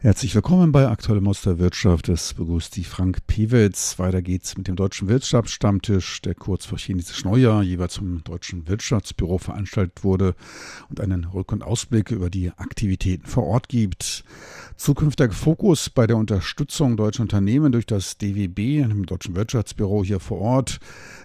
[0.00, 2.08] Herzlich willkommen bei Aktuelle Muster Wirtschaft.
[2.08, 3.98] Es begrüßt die Frank Pewitz.
[3.98, 9.38] Weiter geht's mit dem Deutschen Wirtschaftsstammtisch, der kurz vor chinesisch Neujahr jeweils zum Deutschen Wirtschaftsbüro
[9.38, 10.36] veranstaltet wurde
[10.88, 14.22] und einen Rück- und Ausblick über die Aktivitäten vor Ort gibt.
[14.76, 20.38] Zukünftiger Fokus bei der Unterstützung deutscher Unternehmen durch das DWB, dem Deutschen Wirtschaftsbüro hier vor
[20.38, 20.78] Ort,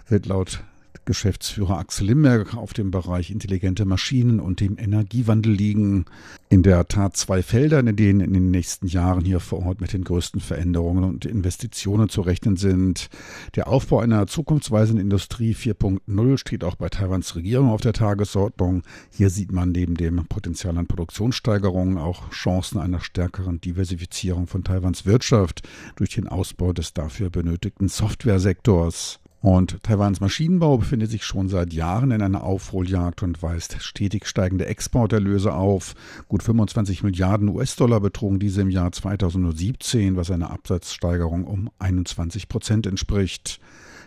[0.08, 0.64] wird laut
[1.04, 6.04] Geschäftsführer Axel Limberg auf dem Bereich intelligente Maschinen und dem Energiewandel liegen.
[6.48, 9.92] In der Tat zwei Felder, in denen in den nächsten Jahren hier vor Ort mit
[9.92, 13.08] den größten Veränderungen und Investitionen zu rechnen sind.
[13.56, 18.82] Der Aufbau einer zukunftsweisenden Industrie 4.0 steht auch bei Taiwans Regierung auf der Tagesordnung.
[19.10, 25.06] Hier sieht man neben dem Potenzial an Produktionssteigerungen auch Chancen einer stärkeren Diversifizierung von Taiwans
[25.06, 25.62] Wirtschaft
[25.96, 29.20] durch den Ausbau des dafür benötigten Softwaresektors.
[29.44, 34.64] Und Taiwans Maschinenbau befindet sich schon seit Jahren in einer Aufholjagd und weist stetig steigende
[34.64, 35.94] Exporterlöse auf.
[36.28, 42.86] Gut 25 Milliarden US-Dollar betrugen diese im Jahr 2017, was einer Absatzsteigerung um 21 Prozent
[42.86, 43.60] entspricht.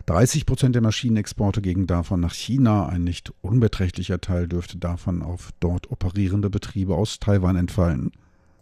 [0.08, 2.88] 30 Prozent der Maschinenexporte gingen davon nach China.
[2.88, 8.12] Ein nicht unbeträchtlicher Teil dürfte davon auf dort operierende Betriebe aus Taiwan entfallen.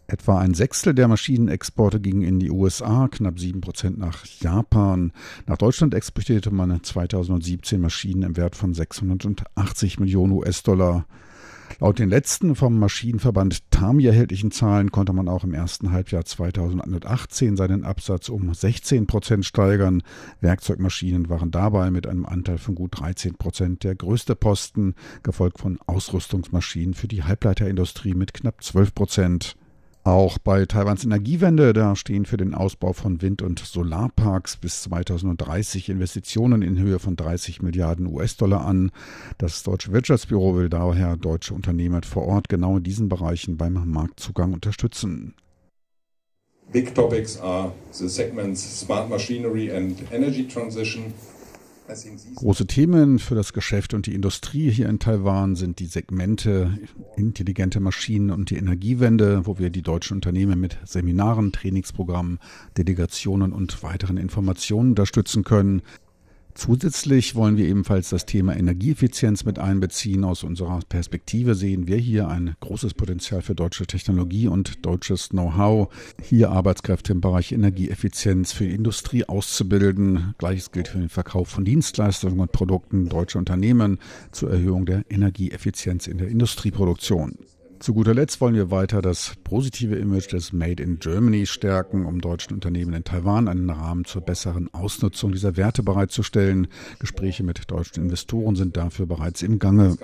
[0.08, 5.12] Etwa ein Sechstel der Maschinenexporte gingen in die USA, knapp sieben Prozent nach Japan.
[5.46, 11.06] Nach Deutschland exportierte man 2017 Maschinen im Wert von 680 Millionen US-Dollar.
[11.80, 17.56] Laut den letzten vom Maschinenverband TAMI erhältlichen Zahlen konnte man auch im ersten Halbjahr 2018
[17.56, 20.04] seinen Absatz um 16 Prozent steigern.
[20.40, 25.78] Werkzeugmaschinen waren dabei mit einem Anteil von gut 13 Prozent der größte Posten, gefolgt von
[25.86, 29.56] Ausrüstungsmaschinen für die Halbleiterindustrie mit knapp 12 Prozent.
[30.06, 35.88] Auch bei Taiwans Energiewende, da stehen für den Ausbau von Wind- und Solarparks bis 2030
[35.88, 38.92] Investitionen in Höhe von 30 Milliarden US-Dollar an.
[39.36, 44.52] Das Deutsche Wirtschaftsbüro will daher deutsche Unternehmer vor Ort genau in diesen Bereichen beim Marktzugang
[44.52, 45.34] unterstützen.
[46.70, 51.12] Big topics are the segments smart machinery and energy transition
[52.34, 56.78] Große Themen für das Geschäft und die Industrie hier in Taiwan sind die Segmente
[57.16, 62.38] intelligente Maschinen und die Energiewende, wo wir die deutschen Unternehmen mit Seminaren, Trainingsprogrammen,
[62.76, 65.82] Delegationen und weiteren Informationen unterstützen können.
[66.56, 70.24] Zusätzlich wollen wir ebenfalls das Thema Energieeffizienz mit einbeziehen.
[70.24, 75.92] Aus unserer Perspektive sehen wir hier ein großes Potenzial für deutsche Technologie und deutsches Know-how,
[76.22, 80.34] hier Arbeitskräfte im Bereich Energieeffizienz für die Industrie auszubilden.
[80.38, 83.98] Gleiches gilt für den Verkauf von Dienstleistungen und Produkten deutscher Unternehmen
[84.32, 87.36] zur Erhöhung der Energieeffizienz in der Industrieproduktion.
[87.78, 92.20] Zu guter Letzt wollen wir weiter das positive Image des Made in Germany stärken, um
[92.20, 96.68] deutschen Unternehmen in Taiwan einen Rahmen zur besseren Ausnutzung dieser Werte bereitzustellen.
[96.98, 99.96] Gespräche mit deutschen Investoren sind dafür bereits im Gange.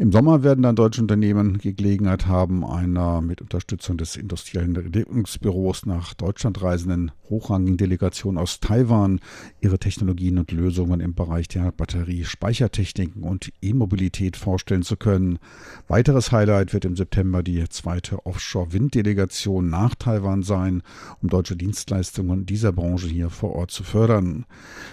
[0.00, 5.86] Im Sommer werden dann deutsche Unternehmen die Gelegenheit haben, einer mit Unterstützung des industriellen Entwicklungsbüros
[5.86, 9.20] nach Deutschland reisenden hochrangigen Delegation aus Taiwan
[9.60, 15.40] ihre Technologien und Lösungen im Bereich der Batterie-Speichertechniken und E-Mobilität vorstellen zu können.
[15.88, 20.82] Weiteres Highlight wird im September die zweite Offshore-Wind-Delegation nach Taiwan sein,
[21.20, 24.46] um deutsche Dienstleistungen dieser Branche hier vor Ort zu fördern.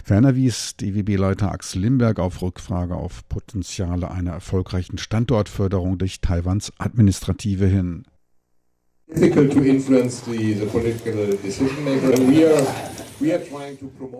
[0.03, 6.71] Ferner wies DWB-Leiter Axel Limberg auf Rückfrage auf Potenziale einer erfolgreichen erfolgten Standortförderung durch Taiwans
[6.77, 8.05] Administrative hin.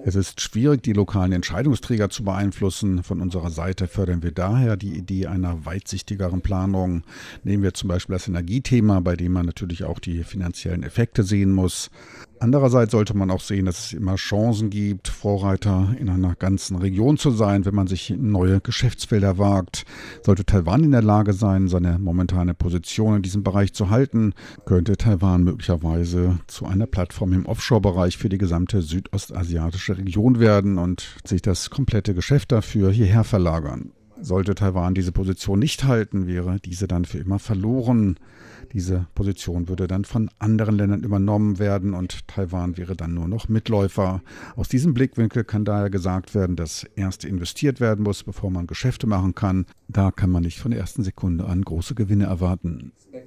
[0.05, 3.03] Es ist schwierig, die lokalen Entscheidungsträger zu beeinflussen.
[3.03, 7.03] Von unserer Seite fördern wir daher die Idee einer weitsichtigeren Planung.
[7.43, 11.51] Nehmen wir zum Beispiel das Energiethema, bei dem man natürlich auch die finanziellen Effekte sehen
[11.51, 11.89] muss.
[12.40, 17.18] Andererseits sollte man auch sehen, dass es immer Chancen gibt, Vorreiter in einer ganzen Region
[17.18, 19.85] zu sein, wenn man sich neue Geschäftsfelder wagt.
[20.22, 24.34] Sollte Taiwan in der Lage sein, seine momentane Position in diesem Bereich zu halten,
[24.66, 31.16] könnte Taiwan möglicherweise zu einer Plattform im Offshore-Bereich für die gesamte südostasiatische Region werden und
[31.26, 33.94] sich das komplette Geschäft dafür hierher verlagern.
[34.25, 38.17] Sollte Taiwan diese Position nicht halten, wäre diese dann für immer verloren.
[38.73, 43.49] Diese Position würde dann von anderen Ländern übernommen werden und Taiwan wäre dann nur noch
[43.49, 44.23] Mitläufer.
[44.55, 49.05] Aus diesem Blickwinkel kann daher gesagt werden, dass erst investiert werden muss, bevor man Geschäfte
[49.05, 49.67] machen kann.
[49.89, 52.93] Da kann man nicht von der ersten Sekunde an große Gewinne erwarten.
[53.13, 53.25] Eine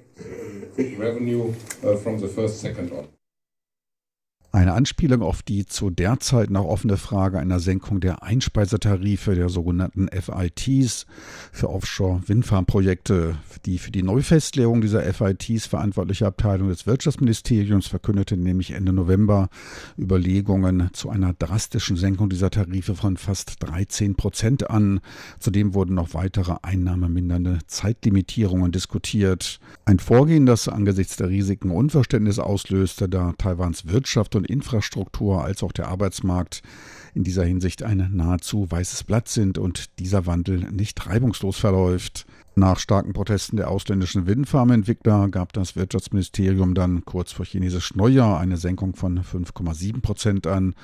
[4.59, 9.47] Eine Anspielung auf die zu der Zeit noch offene Frage einer Senkung der Einspeisetarife der
[9.47, 11.05] sogenannten FITs
[11.53, 13.37] für Offshore-Windfarmprojekte.
[13.65, 19.47] Die für die Neufestlegung dieser FITs verantwortliche Abteilung des Wirtschaftsministeriums verkündete nämlich Ende November
[19.97, 24.99] Überlegungen zu einer drastischen Senkung dieser Tarife von fast 13 Prozent an.
[25.39, 29.61] Zudem wurden noch weitere einnahmemindernde Zeitlimitierungen diskutiert.
[29.85, 35.71] Ein Vorgehen, das angesichts der Risiken Unverständnis auslöste, da Taiwans Wirtschaft und Infrastruktur als auch
[35.71, 36.61] der Arbeitsmarkt
[37.13, 42.25] in dieser Hinsicht ein nahezu weißes Blatt sind und dieser Wandel nicht reibungslos verläuft.
[42.59, 48.57] Nach starken Protesten der ausländischen Windfarmentwickler gab das Wirtschaftsministerium dann kurz vor chinesisch Neujahr eine
[48.57, 50.75] Senkung von 5,7 Prozent an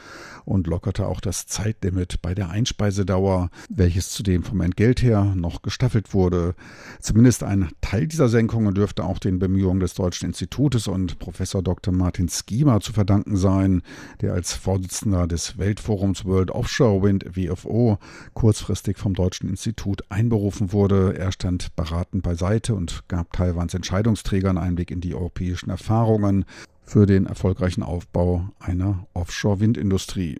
[0.45, 6.13] und lockerte auch das Zeitlimit bei der Einspeisedauer, welches zudem vom Entgelt her noch gestaffelt
[6.13, 6.55] wurde.
[7.01, 11.93] Zumindest ein Teil dieser Senkungen dürfte auch den Bemühungen des Deutschen Institutes und Professor Dr.
[11.93, 13.81] Martin Schiemer zu verdanken sein,
[14.21, 17.99] der als Vorsitzender des Weltforums World Offshore Wind WFO
[18.33, 21.17] kurzfristig vom Deutschen Institut einberufen wurde.
[21.17, 26.45] Er stand beratend beiseite und gab Taiwans Entscheidungsträgern Einblick in die europäischen Erfahrungen
[26.83, 30.37] für den erfolgreichen Aufbau einer Offshore-Windindustrie.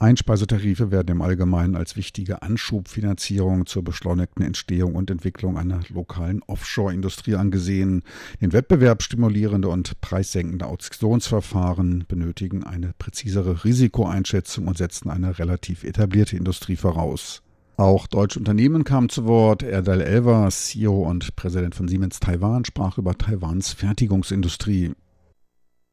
[0.00, 7.34] Einspeisetarife werden im Allgemeinen als wichtige Anschubfinanzierung zur beschleunigten Entstehung und Entwicklung einer lokalen Offshore-Industrie
[7.34, 8.02] angesehen.
[8.40, 16.36] Den Wettbewerb stimulierende und preissenkende Auktionsverfahren benötigen eine präzisere Risikoeinschätzung und setzen eine relativ etablierte
[16.36, 17.42] Industrie voraus.
[17.78, 19.62] Auch deutsche Unternehmen kamen zu Wort.
[19.62, 24.94] Erdal Elver, CEO und Präsident von Siemens Taiwan, sprach über Taiwans Fertigungsindustrie.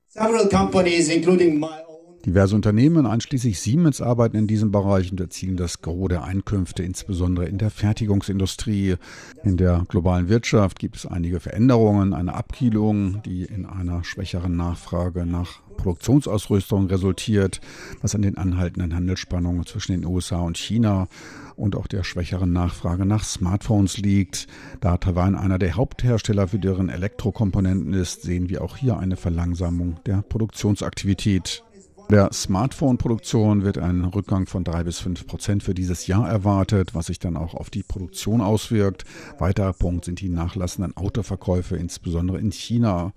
[0.07, 1.85] Several companies, including my
[2.25, 7.47] Diverse Unternehmen, einschließlich Siemens, arbeiten in diesem Bereich und erzielen das Gros der Einkünfte, insbesondere
[7.47, 8.95] in der Fertigungsindustrie.
[9.43, 15.27] In der globalen Wirtschaft gibt es einige Veränderungen, eine Abkühlung, die in einer schwächeren Nachfrage
[15.27, 17.61] nach Produktionsausrüstung resultiert,
[18.01, 21.07] was an den anhaltenden Handelsspannungen zwischen den USA und China
[21.55, 24.47] und auch der schwächeren Nachfrage nach Smartphones liegt.
[24.81, 29.97] Da Taiwan einer der Haupthersteller für deren Elektrokomponenten ist, sehen wir auch hier eine Verlangsamung
[30.07, 31.63] der Produktionsaktivität.
[32.11, 37.07] Der Smartphone-Produktion wird ein Rückgang von drei bis fünf Prozent für dieses Jahr erwartet, was
[37.07, 39.05] sich dann auch auf die Produktion auswirkt.
[39.39, 43.13] Weiterer Punkt sind die nachlassenden Autoverkäufe, insbesondere in China.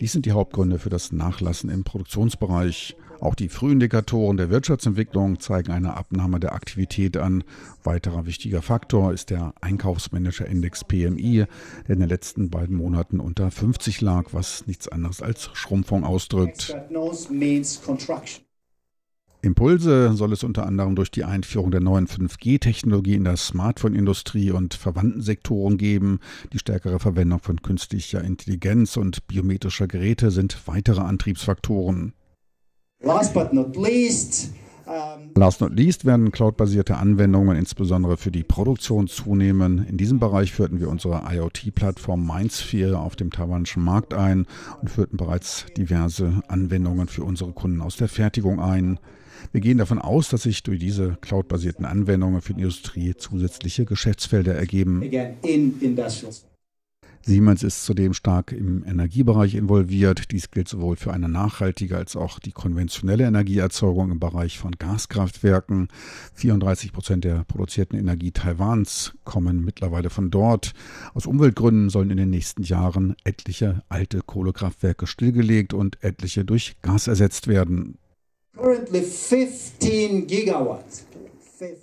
[0.00, 2.96] Dies sind die Hauptgründe für das Nachlassen im Produktionsbereich.
[3.22, 7.44] Auch die Frühindikatoren der Wirtschaftsentwicklung zeigen eine Abnahme der Aktivität an.
[7.84, 11.44] Weiterer wichtiger Faktor ist der Einkaufsmanager-Index PMI,
[11.86, 16.74] der in den letzten beiden Monaten unter 50 lag, was nichts anderes als Schrumpfung ausdrückt.
[19.42, 24.74] Impulse soll es unter anderem durch die Einführung der neuen 5G-Technologie in der Smartphone-Industrie und
[24.74, 26.18] verwandten Sektoren geben.
[26.52, 32.14] Die stärkere Verwendung von künstlicher Intelligenz und biometrischer Geräte sind weitere Antriebsfaktoren.
[33.02, 34.52] Last but not least,
[35.34, 39.86] Last not least werden cloudbasierte Anwendungen insbesondere für die Produktion zunehmen.
[39.88, 44.46] In diesem Bereich führten wir unsere IoT-Plattform Mindsphere auf dem taiwanischen Markt ein
[44.80, 48.98] und führten bereits diverse Anwendungen für unsere Kunden aus der Fertigung ein.
[49.50, 54.54] Wir gehen davon aus, dass sich durch diese cloudbasierten Anwendungen für die Industrie zusätzliche Geschäftsfelder
[54.54, 55.02] ergeben.
[55.02, 55.96] Again, in
[57.24, 60.32] Siemens ist zudem stark im Energiebereich involviert.
[60.32, 65.88] Dies gilt sowohl für eine nachhaltige als auch die konventionelle Energieerzeugung im Bereich von Gaskraftwerken.
[66.34, 70.72] 34 Prozent der produzierten Energie Taiwans kommen mittlerweile von dort.
[71.14, 77.06] Aus Umweltgründen sollen in den nächsten Jahren etliche alte Kohlekraftwerke stillgelegt und etliche durch Gas
[77.06, 77.98] ersetzt werden.
[78.56, 81.06] Currently 15 gigawatts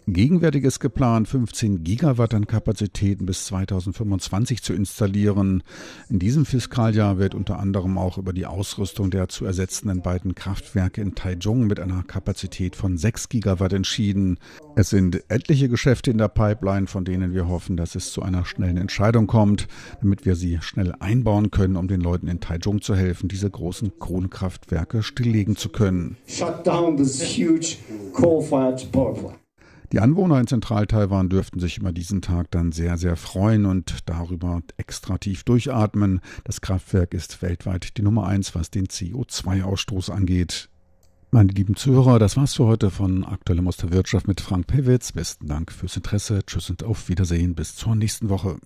[0.07, 5.63] Gegenwärtig ist geplant, 15 Gigawatt an Kapazitäten bis 2025 zu installieren.
[6.09, 11.01] In diesem Fiskaljahr wird unter anderem auch über die Ausrüstung der zu ersetzenden beiden Kraftwerke
[11.01, 14.39] in Taichung mit einer Kapazität von 6 Gigawatt entschieden.
[14.75, 18.45] Es sind etliche Geschäfte in der Pipeline, von denen wir hoffen, dass es zu einer
[18.45, 19.67] schnellen Entscheidung kommt,
[20.01, 23.99] damit wir sie schnell einbauen können, um den Leuten in Taichung zu helfen, diese großen
[23.99, 26.17] Kohlekraftwerke stilllegen zu können.
[26.27, 27.77] Shut down this huge
[28.13, 29.39] coal-fired power plant.
[29.91, 34.61] Die Anwohner in Zentral-Taiwan dürften sich über diesen Tag dann sehr, sehr freuen und darüber
[34.77, 36.21] extra tief durchatmen.
[36.43, 40.69] Das Kraftwerk ist weltweit die Nummer eins, was den CO2-Ausstoß angeht.
[41.31, 45.11] Meine lieben Zuhörer, das war's für heute von Aktuellem aus Wirtschaft mit Frank Pewitz.
[45.11, 46.45] Besten Dank fürs Interesse.
[46.45, 47.55] Tschüss und auf Wiedersehen.
[47.55, 48.57] Bis zur nächsten Woche.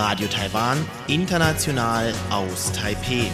[0.00, 0.78] Radio Taiwan,
[1.08, 3.30] international aus Taipeh.